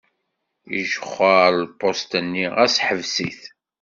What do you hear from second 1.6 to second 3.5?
lpuṣt-nni, ɣas ḥbes-it.